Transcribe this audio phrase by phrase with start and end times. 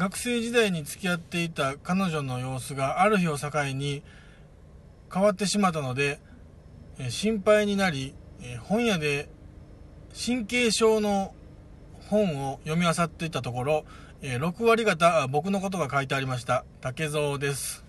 [0.00, 4.02] 学生時代に付き合っていた彼女の様子がある日を境に
[5.12, 6.20] 変わってしまったので、
[7.10, 8.14] 心配になり、
[8.62, 9.28] 本屋で
[10.18, 11.34] 神経症の
[12.08, 13.84] 本を読み漁っていたところ、
[14.22, 16.64] 6割方僕のことが書いてありました。
[16.80, 17.84] 竹蔵です。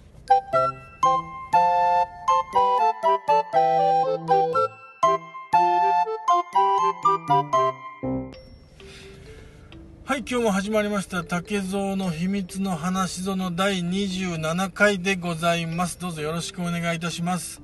[10.12, 11.23] はい今日も始まりました。
[11.23, 15.98] 竹蔵の秘密の話ぞの第27回でございます。
[16.02, 17.62] どうぞよろしくお願いいたします。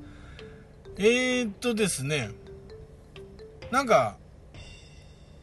[0.97, 2.29] えー、っとですね。
[3.69, 4.15] なんか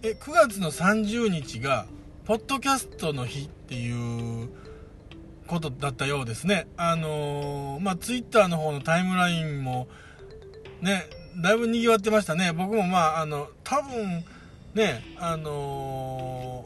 [0.03, 1.85] え9月の30日が
[2.25, 4.49] ポッドキャストの日っていう
[5.47, 6.69] ことだったようですね。
[6.79, 9.89] あのーまあツイッターの方のタイムラインも
[10.81, 11.05] ね
[11.43, 12.55] だいぶ賑わってましたね。
[12.55, 14.25] 僕もまああの多分
[14.73, 16.65] ねあの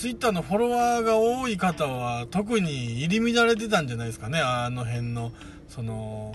[0.00, 4.40] ツイッターのフォロワーが多い方は特に入り乱れてたんじゃないですかね。
[4.40, 5.30] あの辺の
[5.68, 6.34] その、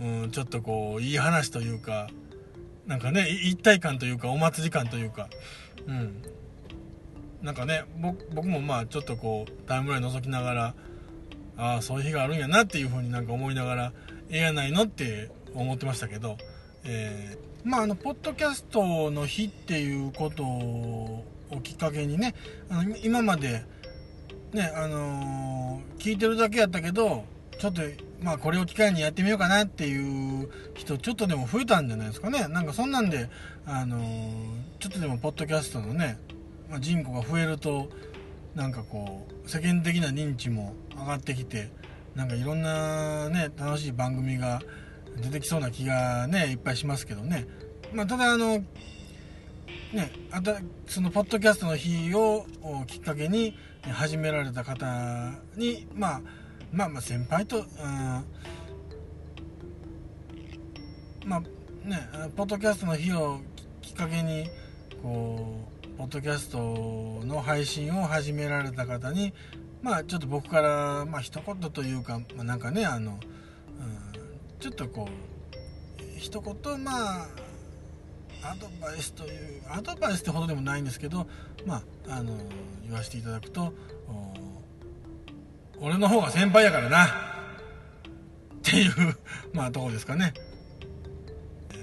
[0.00, 2.08] うん、ちょっとこういい話というか
[2.88, 5.28] なんかね一体感というかお祭り感というか。
[5.86, 6.22] うん。
[7.40, 7.84] なんかね
[8.34, 10.74] 僕もまあちょっとこうタイムライン覗きながら
[11.56, 13.92] ああそういう日があるんやなっていう風になんか思いながら
[14.28, 16.36] ええやないのって思ってましたけど、
[16.82, 21.24] えーまああのポッドキャストの日っていうことを
[21.62, 22.34] きっかけにね
[22.70, 23.64] あの今まで
[24.52, 27.24] ねあのー聞いてるだけやったけど
[27.58, 27.82] ちょっと
[28.22, 32.46] まあこれを機会にやってみようかなっていう人ちょっとでも増えたんじゃないですかね。
[32.48, 33.28] なんかそんなんで
[33.66, 36.18] あのーちょっとでもポッドキャストのね、
[36.70, 37.88] まあ人口が増えると
[38.54, 41.70] なんかこう世間的な認知も上がってきて
[42.14, 44.60] なんかいろんなね楽しい番組が
[45.20, 47.46] 出てきそうな気がねいっぱいしますけどね。
[47.92, 48.62] まあただあの
[49.92, 52.44] ねあたそのポッドキャストの日を
[52.86, 56.20] きっかけに始められた方にまあ
[56.72, 57.64] まあまあ先輩と、うん、
[61.24, 61.40] まあ
[61.88, 63.40] ねポッドキャストの日を
[63.80, 64.48] きっかけに
[65.02, 66.58] こうポッドキャスト
[67.24, 69.32] の配信を始められた方に
[69.80, 73.18] まあちょっと僕からまあ一言というか、まあ、なんかねあの、うん、
[74.60, 77.28] ちょっとこう一言まあ
[78.42, 81.26] アドバイスというアドバイスってほどでもないんですけど
[81.66, 82.36] まああの
[82.84, 83.72] 言わせていただくと
[85.80, 87.08] 俺の方が先輩やからなっ
[88.62, 88.92] ていう
[89.52, 90.34] まあとこですかね、
[91.70, 91.74] え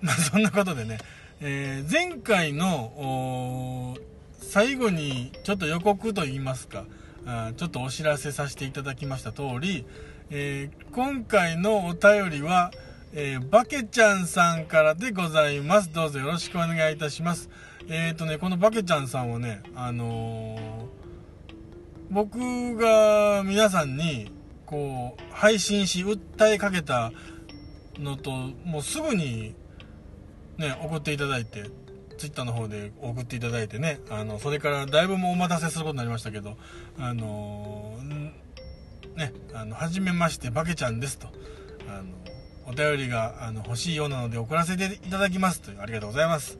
[0.00, 0.98] ーまあそんなことでね、
[1.40, 3.96] えー前回の
[4.40, 6.84] 最後にちょっと予告と言いますか
[7.26, 9.84] あちょっとお知らせさせていただきました通り、
[10.30, 12.72] えー今回のお便りは、
[13.14, 15.92] えーバケちゃんさんからでございます。
[15.92, 17.48] どうぞよろしくお願いいたします。
[17.88, 20.88] えっ、とね、このバケちゃんさんはね、あのー
[22.10, 24.32] 僕が皆さんに、
[24.64, 27.12] こう、配信し、訴えかけた
[27.98, 28.30] のと、
[28.64, 29.54] もうすぐに、
[30.56, 31.64] ね、送っていただいて、
[32.16, 36.56] ツイッターの方で送っていただいてね、あの、それからだいぶもうお待たせすることになりましたけど、
[36.98, 38.32] あのー
[39.16, 41.28] ね、あの、はじめまして、バケちゃんですと。
[41.88, 42.04] あの、
[42.68, 46.58] お便りがあの欲しいようなので送らせていただきますという、ありがとうございます。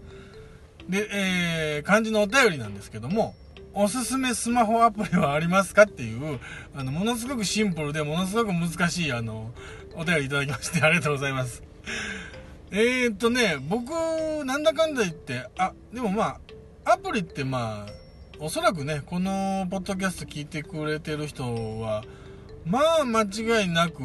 [0.88, 3.34] で、えー、漢字のお便りなんですけども、
[3.74, 6.40] おすすめスマホアプリはありますかっていう、
[6.74, 9.52] あの、ものすごくシンプルで、ものすごく難しい、あの、
[9.94, 11.62] お便りいただきまして、 ありがとうございます。
[12.70, 13.92] えーっとね、僕、
[14.44, 16.38] なんだかんだ言って、あ、でもま
[16.84, 17.92] あ、アプリってまあ、
[18.40, 22.02] おそらくね、このポッドキャスト聞いてくれてる人は、
[22.64, 24.02] まあ、間違いなく、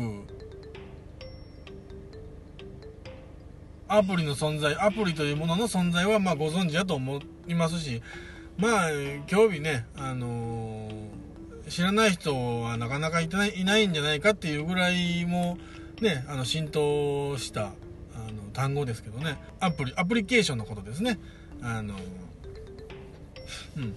[3.97, 8.01] アプリの存在、アプリというものの存在はまあご存知だと思いますし、
[8.57, 8.89] まあ、
[9.27, 11.23] 興味ね、あのー
[11.69, 15.57] 知らない人はなかなかいないいないんじゃないかっていうぐらいも、
[16.01, 17.67] ね、あの浸透した
[18.15, 21.19] あの単語ですけどね、アプリ、アプリケーションのことですね。
[21.61, 21.95] あの
[23.77, 23.95] うん。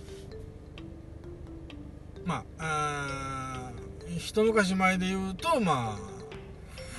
[2.24, 3.72] まあ、あ
[4.16, 6.16] 一昔前で言うと、まあ、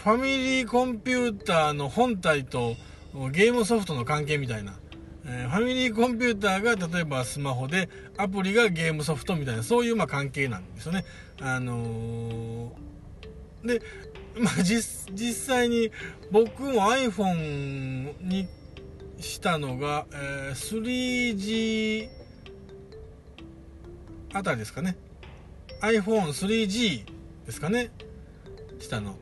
[0.04, 2.76] ファミリーコンピューターの本体と
[3.32, 4.74] ゲームソフトの関係みたいな。
[5.26, 11.06] えーファミリーコンピューターが例えばスマホで、アプリがゲームソフトみたいな、そういうまあ関係なんですよね。
[11.42, 13.82] あのーで、
[14.40, 15.92] まあ実、実際に
[16.32, 18.48] 僕も iPhone に
[19.20, 22.10] したのが、えー 3G
[24.34, 24.96] あたりですかね。
[25.82, 27.06] iPhone3G
[27.46, 27.92] ですかね。
[28.80, 29.16] したの。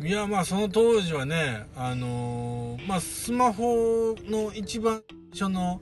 [0.00, 5.02] いや、まあその当時はね、あのーまあスマホの一番
[5.32, 5.80] 初の、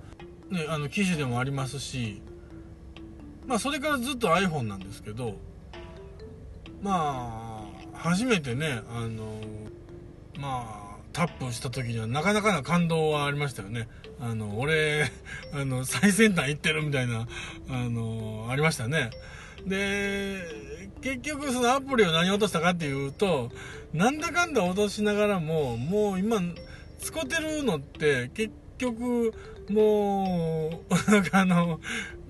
[0.50, 2.22] ね、あの機種でもありますし、
[3.46, 5.34] まあそれからずっと iPhone なんですけど
[6.82, 7.62] ま
[7.94, 9.40] あ初めてねあの
[10.38, 13.88] まあタップした時にはなかなかな感動はありましたよね。
[14.18, 15.10] あの俺
[15.52, 17.28] あの最先端行ってるみたいな
[17.68, 19.10] あのありましたね。
[19.66, 20.38] で
[21.06, 23.52] 結局そのアプリを何落としたかっていうと
[23.94, 26.40] なんだかんだ落としながらももう今
[26.98, 29.32] 使ってるのって結局
[29.70, 31.78] もうなんかあの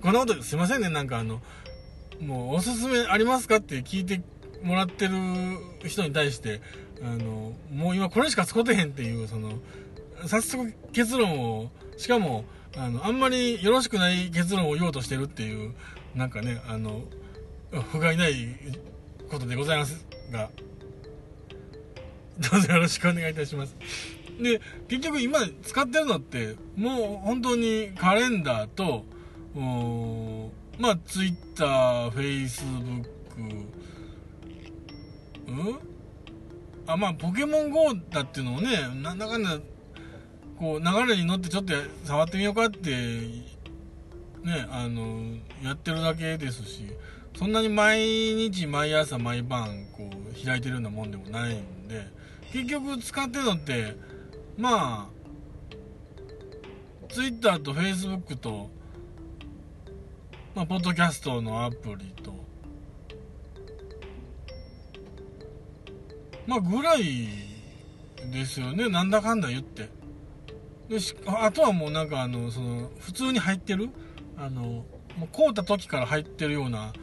[0.03, 0.89] こんなことすいませんね。
[0.89, 1.41] なんかあの
[2.21, 4.21] もうおすすめありますかって聞いて
[4.61, 5.15] もらってる
[5.85, 6.61] 人に対して
[7.01, 9.53] あのもう今これしか使ってへんっていうその
[10.27, 12.45] 早速結論をしかも
[12.75, 15.73] あのあんまりよろしくない結論を言おうとしてるっていう
[16.15, 17.01] なんかねあの
[17.81, 18.33] 不甲斐ない
[19.29, 20.49] ことでございますが
[22.39, 23.75] どうぞよろしくお願いいたします。
[24.39, 29.03] で結局今使ってるのってもう本当にカレンダーと
[30.77, 33.07] まあ TwitterFacebook
[35.47, 35.79] うん？
[36.85, 39.57] あまあポケモン GO だっていうのをねなんだかんだ
[40.59, 43.47] こう流れに乗ってちょっと触ってみようかってね
[44.69, 46.93] あのやってるだけですし。
[47.37, 52.07] そんなに毎日毎朝毎晩こう開いてるようなもんでもないんで
[52.51, 53.95] 結局使ってるのって
[54.57, 55.17] まあ
[57.09, 58.71] Twitter と Facebook と
[60.55, 62.33] まあポッドキャストのアプリと
[66.47, 67.03] まあぐらい
[68.31, 68.89] ですよね。
[68.89, 69.89] なんだかんだ言って。
[70.89, 70.97] で
[71.27, 73.89] あとはもうなんかあのその普通に入ってる
[74.37, 74.85] あのも
[75.21, 76.93] う買うた時から入ってるような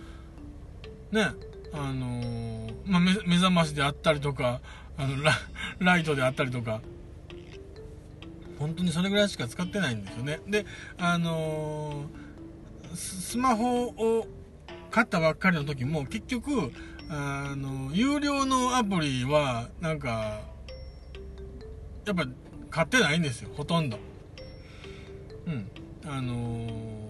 [1.15, 1.29] ね
[1.73, 4.61] あのー、まあ、目覚ましであったりとか
[4.97, 5.17] あの
[5.79, 6.81] ライトであったりとか。
[8.59, 10.41] 本当にそれぐらいしか使ってないんですよね。
[10.47, 10.65] で
[10.97, 14.27] あのー、スマホを
[14.91, 16.71] 買ったばっかりの時も結局
[17.11, 20.41] あの有料のアプリはなんか
[22.07, 22.27] やっぱ
[22.71, 23.99] 買ってないんですよほとんど。
[25.47, 25.71] うん。
[26.07, 27.03] あのー、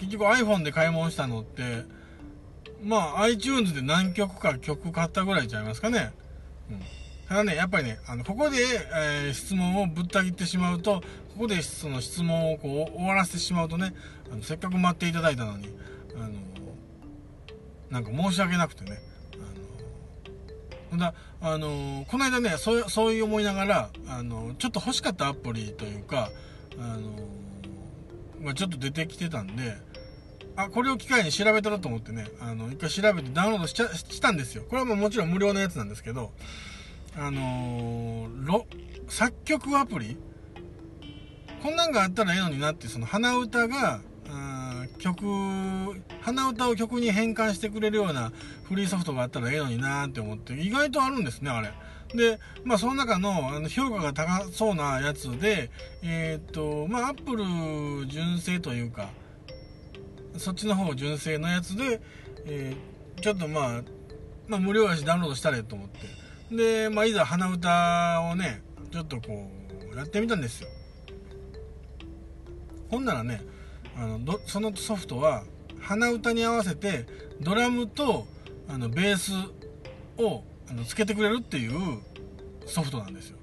[0.00, 1.84] 結局 iPhone で買い物したのって
[2.82, 6.12] まあ iTunes で何曲か曲買ったぐらいちゃいますかね。
[6.70, 6.80] うん。
[7.28, 8.58] ただね、やっぱりね、あの、ここで、
[8.94, 11.00] えー、質問をぶった切ってしまうと、
[11.34, 13.94] ここでその質問をこう終わらせてしまうとね、
[14.30, 15.68] あのせっかく待っていただいたのに、
[16.14, 16.32] あの、
[17.90, 18.98] なんか申し訳なくてね、
[20.90, 26.30] あの、だ、あの、この間ね、そう、そういう思いながら、あの、ちょっと欲しかったアプリというか、
[26.78, 27.12] あの、
[28.40, 29.76] まあ、ちょっと出てきてたんで、
[30.54, 34.64] あ、これを機会に調べたらと思ってね、あの、一回調べてダウンロードしちゃしたんですよ。
[34.68, 36.32] これはもうもちろん無料のやつなんですけど、
[37.16, 38.64] あのー、
[39.08, 40.16] 作曲アプリ？
[41.62, 44.00] こんなんがあったらええのになって、その鼻歌が、
[44.98, 45.24] 曲、
[46.20, 48.32] 鼻歌を曲に変換してくれるような
[48.64, 51.72] フリーソフトがあったらええのになって思って、意外とあるんですね、あれ。
[52.14, 55.70] で、まあその中のあの評価が高そうなやつで、
[56.02, 57.44] えー、っと、まあアップル
[58.06, 59.10] 純正というか、
[60.36, 62.00] そっちの方純正のやつで、
[62.46, 63.82] えー、ちょっとまあ、
[64.48, 66.22] まあ無料やしダウンロードしたれと思って。
[66.54, 69.50] で、まあ、いざ鼻歌をね、ちょっとこ
[69.92, 70.68] う、やってみたんですよ。
[72.90, 73.42] ほんならね、
[73.96, 75.44] あのどそのソフトは、
[75.80, 77.06] 鼻歌に合わせて、
[77.40, 78.26] ドラムと、
[78.68, 79.32] あの、ベース
[80.18, 82.00] を、あの、つけてくれるっていう
[82.66, 83.38] ソフトなんですよ。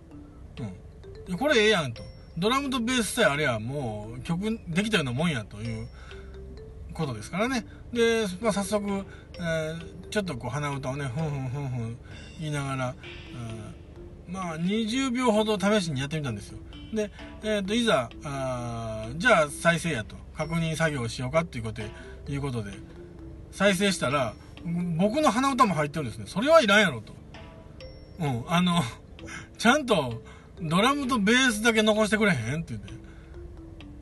[1.27, 1.37] うん。
[1.37, 2.03] これええやんと。
[2.37, 5.87] ドラムとベースさえあれや、もう、曲できたようなもんやという
[6.99, 7.65] ことですからね。
[7.93, 11.97] で、まあ、早速、えー、ちょっとこう鼻歌をね、ふんふんふんふん
[12.39, 12.95] 言いながら、
[14.27, 16.59] うん、まあ、20秒ほど試しにやってみたんですよ。
[16.93, 17.11] で、
[17.43, 21.89] え、ー、と、いざ、あじゃあ再生やと、確認作業しようかっていうことで、
[22.27, 22.71] いうことで、
[23.51, 24.33] 再生したら、
[24.97, 26.25] 僕の鼻歌も入ってるんですね。
[26.27, 27.13] それはいらんやろと。
[28.19, 28.81] うん、あの、
[29.57, 30.21] ちゃんと、
[30.61, 32.93] ドラムとベースだけ残してくれへんって言って、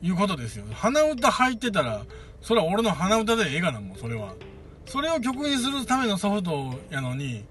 [0.02, 0.64] いうことですよ。
[0.72, 2.04] 鼻歌入ってたら、
[2.40, 4.34] それは俺の鼻歌でええがな、もう、それは。
[4.86, 7.44] それを曲にするためのソフトやのに、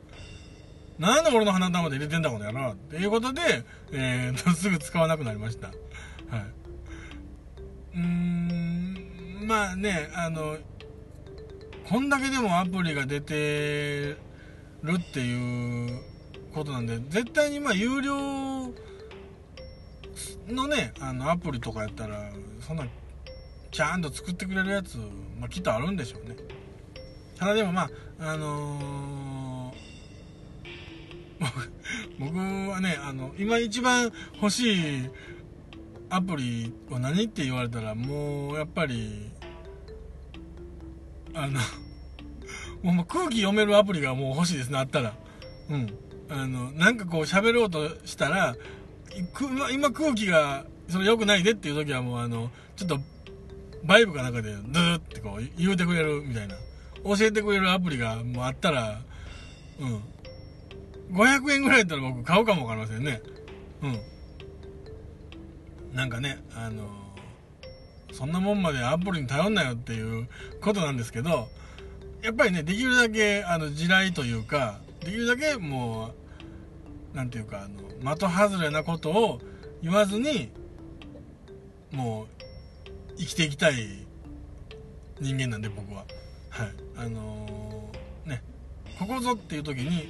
[0.98, 5.68] なんで俺の鼻歌まで入れてんだこの野郎っていうことで、えー、 すぐ使わなくなりました。
[5.68, 5.78] はい。
[7.96, 10.58] うーん、まあね、あの、
[11.88, 14.18] こんだけでもアプリが出て
[14.84, 16.02] るっていう
[16.54, 18.18] ことなんで、絶対にまあ有料
[20.50, 22.86] のね、あのアプリとかやったら、そんな
[23.72, 24.98] ちゃんと作ってくれるやつ、
[25.40, 26.36] まあ、きっとあるんでしょうね。
[27.38, 31.46] ただでもまああのー、
[32.20, 35.10] 僕はねあの今一番欲しい
[36.10, 39.30] アプリは何って言われたらもうやっぱり
[41.34, 41.60] あの
[42.94, 45.14] もう空気読めるアプリがもう欲しいですねあったら。
[45.70, 45.88] うん。
[46.30, 48.56] あのなんかこう喋ろうとしたら
[49.72, 53.00] 今空気がそれ良くないでっていう時はもうあのちょっと
[53.84, 56.56] バイブかなんかでドゥーってこう言うてくれるみたいな。
[57.04, 59.02] 教えてくれるアプリがもうあったら
[59.80, 60.04] うん。
[61.16, 63.22] 500円ぐらいだったら僕買うかもわかりませんね。
[63.82, 64.18] うん。
[65.96, 66.84] なんかねあの
[68.12, 70.28] そんなもんまでアプリに頼んなよっていう
[70.62, 71.48] ことなんですけど
[72.22, 76.12] やっぱりねできるだけあの地雷というかできるだけも
[77.14, 77.68] う何ていうかあ
[78.04, 79.42] の的外れなことを
[79.82, 80.50] 言わずに
[81.92, 82.44] もう
[83.18, 84.08] 生きていきたい
[85.20, 86.06] 人間なんで僕は。
[86.50, 86.68] はい。
[86.96, 88.44] あのー、ね。
[89.00, 90.10] ここぞっていう時に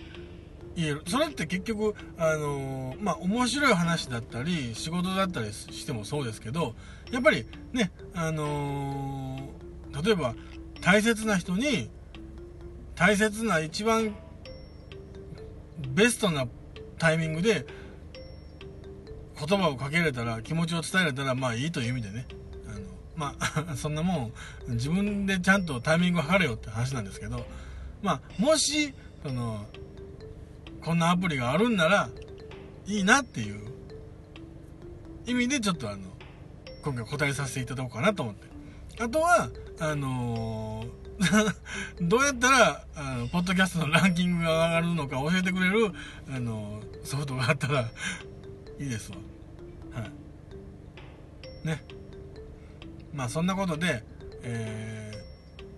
[0.76, 1.02] 言える。
[1.08, 6.76] それって結局あのー、まあ面白い話だったり仕事だったりしてもそうですけど
[7.12, 10.36] やっぱりねあのー、例えば
[10.82, 11.90] 大切な人に
[12.96, 14.16] 大切な一番
[15.90, 16.48] ベストな
[16.98, 17.66] タイミングで
[19.40, 22.28] 言葉をかけられたら気持ちを伝えられたらまあいいという意味でね。
[23.18, 24.32] まあ、 そんなも
[24.68, 27.46] ん、自分でちゃんとタイミングを測れよって話なんですけど、
[28.02, 28.94] まあ、もし、
[29.24, 29.66] その、
[30.84, 32.10] こんなアプリがあるんなら、
[32.86, 33.60] いいなっていう
[35.26, 36.04] 意味でちょっとあの、
[36.84, 38.48] 今回答えさせていただこうかなと思って。
[39.00, 41.54] あとは、あのー、
[42.08, 45.92] どうやったら、あの、ポッドキャストのランキングが上がるのか教えてくれる、
[46.30, 47.90] あの、ソフトがあったら、
[48.80, 49.18] いいですわ。
[50.00, 51.68] はい。
[51.68, 51.84] ね。
[53.14, 54.04] まあそんなことで、
[54.44, 55.12] え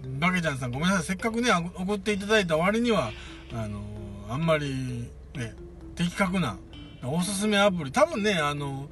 [0.03, 1.03] ー、バケちゃんさんごめんなさい。
[1.05, 3.11] せっかくね、送っていただいた割には、
[3.53, 5.53] あのー、あんまり、ね、
[5.95, 6.57] 的確な、
[7.03, 8.89] おすすめアプリ、多分ね、あの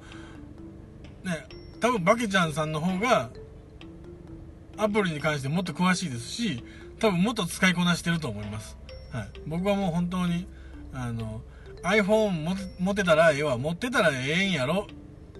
[1.23, 1.47] ー、ね、
[1.79, 3.29] 多分バケちゃんさんの方が、
[4.77, 6.63] アプリに関してもっと詳しいですし、
[6.99, 8.77] 多分もっと使いこなしてると思います。
[9.11, 9.29] はい。
[9.47, 10.47] 僕はもう本当に、
[10.93, 11.41] あの、
[11.83, 14.87] iPhone 持てたらええわ、持ってたらええんやろ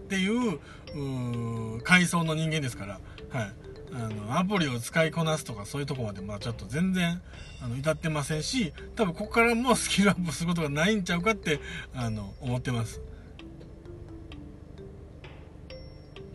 [0.07, 2.99] っていう階層の人間ですから、
[3.29, 3.53] はい、
[3.91, 7.21] あのアプリを使いこなすとかそういうとこまでまあちょっと全然
[7.61, 11.59] あの至ってませんし多分ここからもスキルアップすることがないんちゃうかって
[11.93, 13.01] あの思ってます。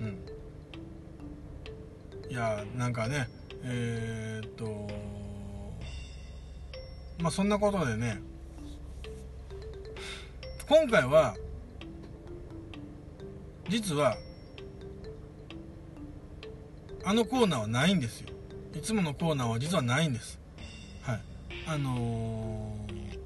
[0.01, 0.19] うん。
[2.31, 3.29] いやなんかね
[3.63, 4.89] えー、っと
[7.23, 8.21] まあそんなことでね
[10.69, 11.37] 今回は
[13.69, 14.17] 実は
[17.05, 18.29] あのコーナーはないんですよ。
[18.75, 20.39] いつものコーナーは実はないんです。
[21.03, 21.21] はい。
[21.67, 23.19] あのー、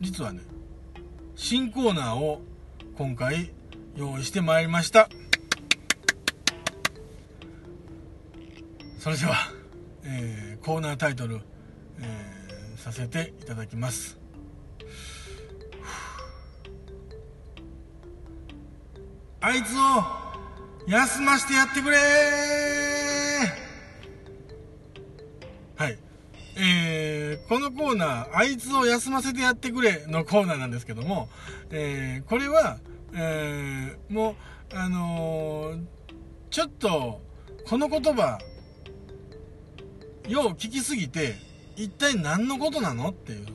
[0.00, 0.40] 実はね
[1.36, 2.42] 新コーナーを
[2.96, 3.50] 今回
[3.96, 5.08] 用意してまいりました。
[8.98, 9.34] それでは、
[10.04, 11.40] えー、コーナータイトル、
[12.00, 14.23] えー、させていただきます。
[19.46, 20.02] あいつを
[20.86, 21.98] 休ましてやってくれ
[25.76, 25.98] はい。
[26.56, 31.28] えー、このコーナー、あいつを休ませてやってくれのコーナーなんですけども、
[31.70, 32.78] えー、これは、
[33.12, 34.34] えー、もう、
[34.74, 35.84] あのー、
[36.48, 37.20] ちょっと、
[37.66, 38.38] この言葉、
[40.26, 41.34] よう聞きすぎて、
[41.76, 43.10] 一体何のことなの？
[43.10, 43.46] っていう。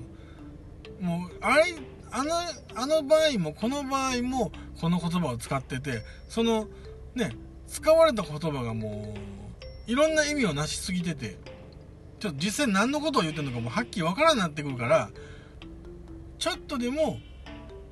[1.03, 1.73] もう、あれ、
[2.11, 2.35] あの、
[2.75, 6.67] あの場合も、この場合も、この言葉を使ってて、その、
[7.15, 7.35] ね、
[7.67, 9.13] 使われた言葉がも
[9.87, 11.37] う、いろんな意味をなしすぎてて、
[12.19, 15.09] ちょっと実際何のことを言ってるのかもはっきりわからんなってくるから、
[16.37, 17.19] ちょっとでも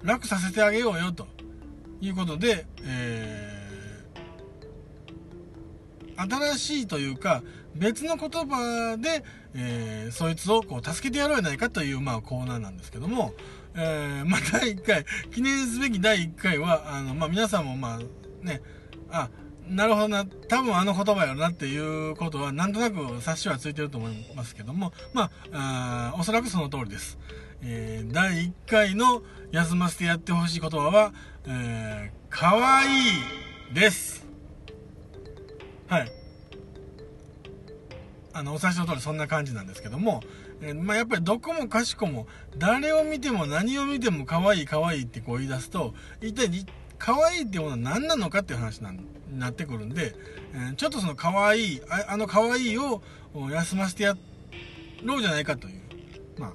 [0.03, 1.27] 楽させてあげようよと
[2.01, 7.43] いうことで、えー、新しいというか
[7.75, 9.23] 別の言葉で、
[9.59, 13.33] えー、そいつをこう助けてやろうじゃないかという、まあ、コーナーなんですけども、
[13.75, 18.61] えー、 まあ、第1回、記念すべき第1回は、あの、まあ、皆さんも、まあ、ね、
[19.09, 19.29] あ、
[19.67, 27.17] なるほどな、多分あの言葉やろなっていうことは、なんとなく察しはついてると思いますけども、まあ、あおそらくその通りです。
[27.63, 31.13] えー、第1回の休ませてやってほしい言葉は、
[31.47, 34.27] えー、かわいいです。
[35.87, 36.16] はい。
[38.37, 40.21] あの、お察しの通りそんな感じなんですけども、
[40.61, 46.63] えー、まあ、やっぱりどこもかしこも、誰を見ても何を見ても可愛い可愛いってこう言い出すと、一体
[46.99, 50.13] 可愛いってものは何なのかっていう話になってくるんで、
[50.53, 53.01] えー、ちょっとその可愛い、ああの可愛いを
[53.33, 54.15] 休ませてや
[55.03, 55.81] ろうじゃないかという、
[56.37, 56.53] まあ、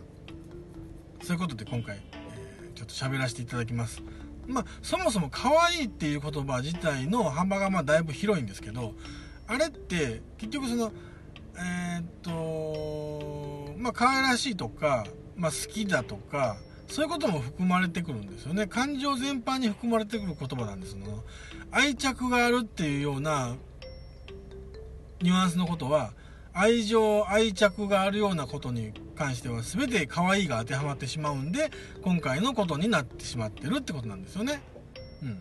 [1.23, 4.05] そういうことで今回、えー、ちょっと喋らせていただきます。
[4.47, 8.95] まあ、そもそも可愛いっていう言葉自体の幅がまあだいぶ広いんですけど、
[9.49, 10.93] あれって結局その、
[11.57, 15.07] えー、っとまあ可愛らしいとか、
[15.37, 16.57] まあ、好きだとか
[16.89, 18.67] そういうことも含まれてくるんですよね。
[18.67, 21.25] 感情全般に含まれてくる言葉なんですの
[21.71, 23.57] 愛着があるっていうような
[25.23, 26.13] ニュアンスのことは
[26.53, 31.71] 愛情愛着があるようなことに関しては全て可愛いが当てはまってしまうんで
[32.03, 34.61] 今回のことになってしまってるってことなんですよね。
[35.23, 35.41] うん。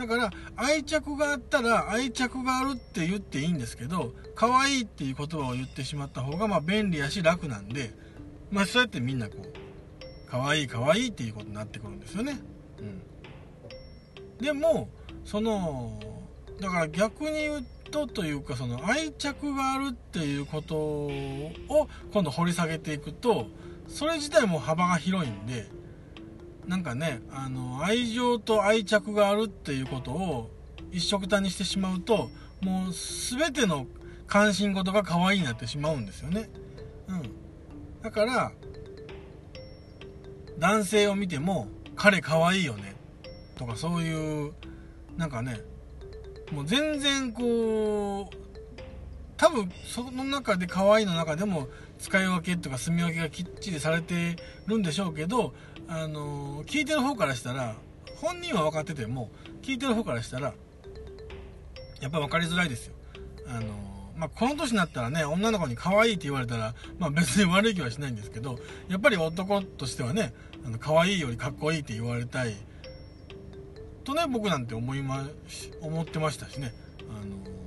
[0.00, 7.92] だから愛着があったら愛着があるって言っていいんですけど可愛いっていう言葉を言ってしまった方がま便利やし楽なんで
[8.50, 9.52] まあそうやってみんなこう
[10.30, 12.38] 可愛い可愛いっていうことになってくるんですよね。
[12.78, 14.42] うん。
[14.42, 14.88] でも
[15.26, 16.00] その
[16.62, 21.10] だから逆に言うとというかその愛着があるっていうことを
[22.10, 23.48] 今度掘り下げていくと
[23.86, 25.68] それ自体も幅が広いんで
[26.70, 30.50] なんかねあの愛情と愛着があるっていうことを
[30.92, 33.88] 一緒くたにしてしまうともう全ての
[34.28, 36.48] 関心事が可愛いになってしまうんですよね。
[37.08, 37.22] うん。
[38.02, 38.52] だから
[40.60, 42.94] 男性を見ても彼可愛いよね。
[43.56, 44.52] とかそういう
[45.16, 45.60] なんかね
[46.52, 48.49] もう全然こう
[49.40, 51.68] 多分その中で可愛いの中でも
[51.98, 55.54] 使い分けとか住み分けがきっちりされてるんでしょうけど
[55.88, 57.74] あの聞いてる方からしたら
[58.16, 59.30] 本人は分かってても
[59.62, 60.52] 聞いてる方からしたら
[62.02, 62.94] やっぱ分かりづらいですよ。
[63.46, 70.34] あのまあ、この年になったらね女の子に可愛いって言われたら、まあ、別に悪い気はしないんですけどやっぱり男としてはね
[70.66, 72.54] あの可愛いよりかっこいいって言われたい
[74.04, 75.26] とね僕なんて思いま
[75.80, 76.74] 思ってましたしね。
[77.08, 77.59] あの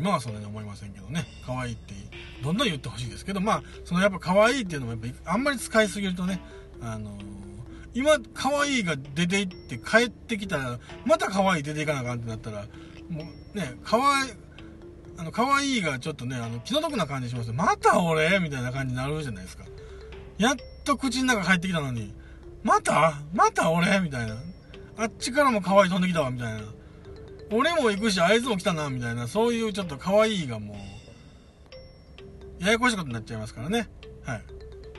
[0.00, 1.26] 今はそんなに思いませんけどね。
[1.44, 1.92] 可愛いって
[2.42, 6.40] どんどん言ってほしいですけどまあそのやっぱ可愛いっていうのもやっぱあんまり使いすぎるとね
[6.80, 7.10] あの
[7.92, 12.62] 今可愛いが出て行って帰ってきたらまた可愛い出ていかなあかんってなったら
[13.10, 14.32] もうね可愛い
[15.18, 18.38] あの可愛いがちょっとねあの気の毒な感じしますまた俺？
[18.38, 19.64] みたいな感じになるじゃないですか。
[20.38, 22.14] やっと口の中帰ってきたのに
[22.62, 23.20] また？
[23.34, 24.00] また俺？
[24.00, 24.36] みたいな。
[24.96, 26.60] あっちからも可愛い飛んできたわ、みたいな。
[27.52, 30.76] 俺も行くし、あいつも来たな、みたいな、そういうちょっと可愛いがも
[32.60, 33.88] う、ややこしいことになっちゃいますからね。
[34.24, 34.42] はい。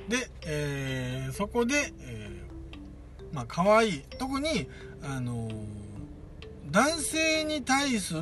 [0.10, 4.02] で、えー、そこで、えー、まあ、可愛い。
[4.18, 4.68] 特に、
[5.02, 5.54] あのー、
[6.72, 8.22] 男性に対する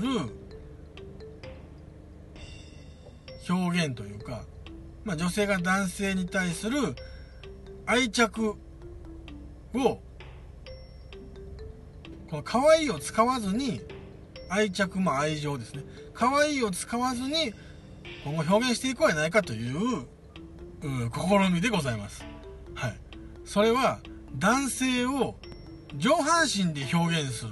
[3.50, 4.44] 表現というか、
[5.04, 6.96] まあ、女性が男性に対する
[7.88, 8.56] 愛着を
[9.74, 10.02] こ
[12.38, 13.82] の可愛いを使わずに
[14.50, 15.84] 愛着も愛情ですね。
[16.14, 17.54] 可愛いを使わずに
[18.26, 20.08] 今後表現していこうやないかという
[20.82, 22.26] 試みでございます。
[22.74, 23.00] はい。
[23.46, 24.00] それは
[24.36, 25.36] 男性を
[25.96, 27.52] 上半身で表現する。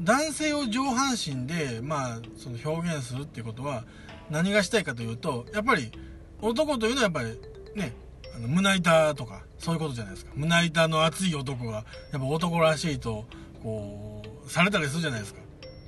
[0.00, 3.84] 男性を上半身でまあその表現するっていうことは
[4.30, 5.92] 何がしたいかというとやっぱり
[6.40, 7.38] 男というのはやっぱり
[7.74, 7.94] ね
[8.34, 10.32] あの胸板とかそういうことじゃないですか。
[10.34, 13.26] 胸板の熱い男がやっぱ男らしいと
[13.62, 15.41] こうされたりするじゃないですか。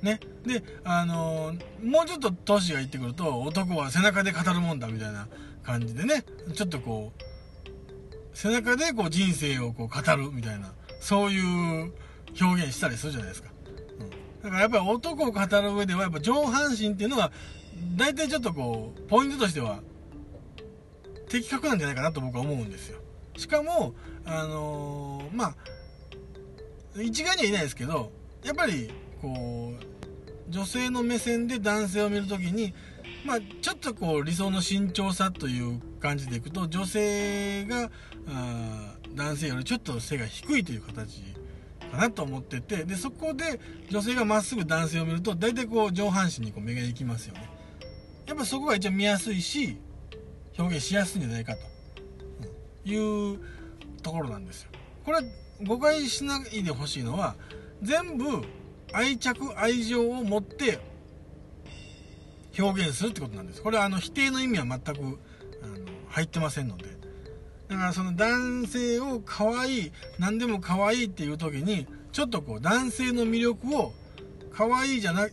[0.05, 0.21] ね。
[0.45, 5.27] であのもうちょっと年がいってくると男は背中で語るもんだみたいな
[5.63, 6.23] 感じでね。
[6.53, 7.35] ちょっとこう
[8.35, 11.93] 背中でこう人生をこう語るみたいなそういう
[12.39, 13.49] 表現したりするじゃないですか、
[13.99, 14.09] うん、
[14.43, 17.31] だからやっぱり男を語る上ではやっぱ上半身っていうのは
[17.95, 19.79] 大体ちょっとこうポイントとしては
[21.29, 22.99] 的確なんじゃないかなと僕は思うんですよ。
[23.37, 28.11] しかもあのー、まあ一概にはいないですけど
[28.43, 28.89] やっぱり
[29.21, 29.94] こう
[30.49, 32.73] 女性の目線で男性を見るときに
[33.25, 37.89] まあ、ちょっとこう理想の身長差という感じでいくと女性が
[38.27, 41.21] あ男性よりちょっと背が低いという形
[41.91, 47.49] かなと思っててでそこで女性がまっすぐ男性を見ると大体こう上半身にこう目が行きますよね。
[48.27, 49.77] やっぱそこが一番見やすいし
[50.57, 51.59] 表現しやすいんじゃないかと。
[52.87, 52.95] い
[53.33, 53.39] う
[54.03, 54.69] ところなんですよ。
[55.03, 55.19] これ
[55.63, 57.35] 誤解しないでほしいのは
[57.81, 58.43] 全部
[58.93, 60.79] 愛着愛情を持って
[62.57, 63.61] 表現するってことなんです。
[63.61, 65.77] これはあの否定の意味は全くあの
[66.09, 66.85] 入ってませんので。
[67.67, 73.91] だからその男性を可愛い何でも可愛いっていう時にちょっとこう男性の魅力を
[74.51, 75.31] 可愛いじゃない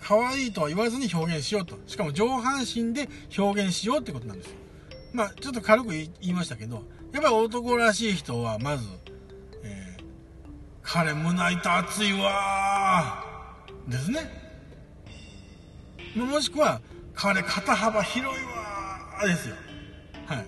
[0.00, 1.78] 可愛いとは言わずに表現しようと。
[1.86, 4.56] しかも上半身で表現しようってことなんですよ。
[5.12, 8.86] まあちょっと軽く言いましたけどやっぱり男らしい人はまず
[10.86, 13.24] 彼胸板熱いわ。
[13.88, 14.20] ですね。
[16.14, 16.80] もしくは
[17.12, 19.26] 彼肩幅広いわ。
[19.26, 19.56] ですよ。
[20.26, 20.46] はい。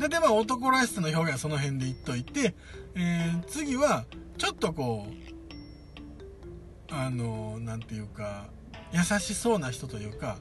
[0.00, 2.54] ででまあ男らしさの表現はその辺で言っといて、
[2.96, 4.04] えー、次は
[4.36, 8.48] ちょっとこうあの何て言うか
[8.92, 10.38] 優しそうな人というか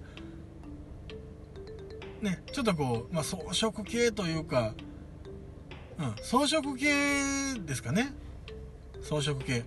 [2.22, 3.38] ね、ちょっとこう、まあ、装
[3.72, 4.74] 飾系というか、
[6.00, 8.14] うん、装飾系ですかね。
[9.02, 9.66] 装飾系。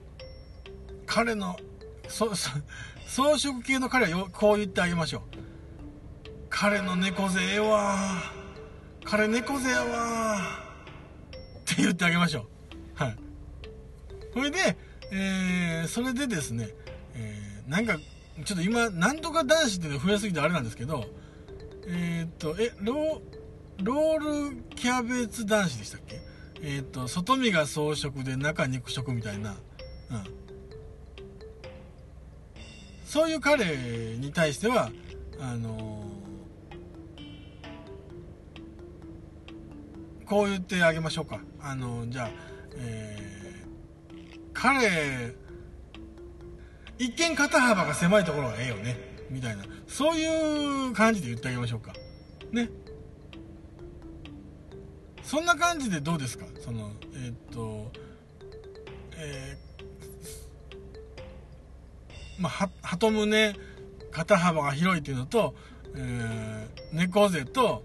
[1.07, 1.57] 彼の、
[2.09, 2.51] そ、そ
[3.07, 5.23] 装飾系の彼はよこう言ってあげましょう。
[6.49, 8.23] 彼の猫背ええわ
[9.05, 13.03] 彼猫背やわって言ってあげましょう。
[13.03, 13.17] はい。
[14.33, 14.77] それで、
[15.11, 16.69] えー、それでですね、
[17.15, 17.99] えー、なんか、
[18.45, 21.05] ちょっと今、なんとか男子っていうの増えすぎてあれなんですけど、
[21.87, 23.21] えー、っと、え、ロ、
[23.83, 26.21] ロールキャベツ男子でしたっけ？
[26.65, 29.59] えー、と、外身が装飾で中肉食みたいな、うん。
[33.05, 33.65] そういう彼
[34.17, 34.91] に対しては、
[35.41, 41.41] あのー、こう言ってあげましょうか。
[41.61, 42.31] あのー、じゃあ、
[42.77, 43.65] え、
[44.53, 45.35] 彼、
[46.99, 48.97] 一見肩幅が狭いところがええよね。
[49.31, 49.65] みたいな。
[49.89, 51.93] そういう感じで言ってあげましょうか。
[52.53, 52.71] ね。
[55.33, 56.45] そんな感じでどうですか？
[56.61, 57.91] その、えー、っと、
[59.17, 63.55] えーまあ、鳩胸
[64.11, 65.55] 肩幅が広いっていうのと、
[65.97, 67.83] えー、猫背と、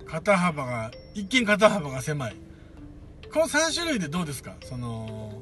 [0.00, 2.34] うん、肩幅が一見肩幅が狭い。
[3.32, 4.56] この3種類でどうですか？
[4.64, 5.40] その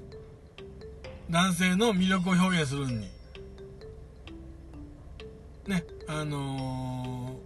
[1.31, 3.09] 男性の魅力を表現するのに。
[5.67, 7.41] ねあの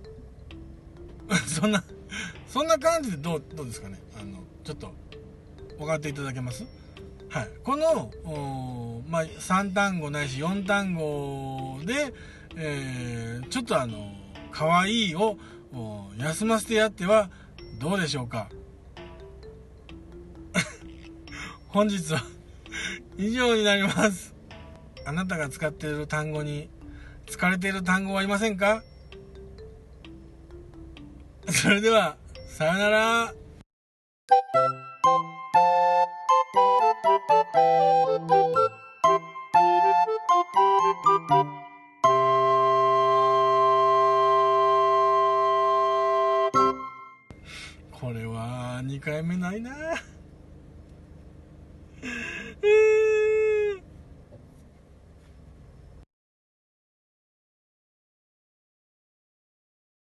[1.28, 1.84] ー、 そんな
[2.52, 4.00] そんな感じでどうどうですかね？
[4.20, 4.92] あのちょっと
[5.78, 6.66] 分かっていただけます？
[7.28, 8.10] はい、この、
[9.08, 12.12] まあ、3単語ないし4単語で、
[12.56, 14.12] えー、ちょっとあの
[14.50, 15.36] 可愛いを
[16.18, 17.30] 休ませてやっては
[17.78, 18.48] どうでしょうか？
[21.68, 22.20] 本日は
[23.16, 24.34] 以上になります。
[25.06, 26.68] あなたが使っている単語に
[27.26, 28.82] 疲れている単語はいませんか？
[31.48, 32.16] それでは
[32.60, 33.39] さよなら。